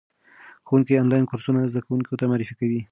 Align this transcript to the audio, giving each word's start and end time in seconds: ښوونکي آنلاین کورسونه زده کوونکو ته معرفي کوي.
ښوونکي 0.67 0.93
آنلاین 1.01 1.23
کورسونه 1.29 1.59
زده 1.71 1.81
کوونکو 1.85 2.13
ته 2.19 2.25
معرفي 2.29 2.55
کوي. 2.59 2.79